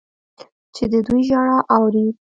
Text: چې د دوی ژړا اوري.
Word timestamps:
چې 0.75 0.83
د 0.91 0.93
دوی 1.07 1.21
ژړا 1.29 1.57
اوري. 1.75 2.07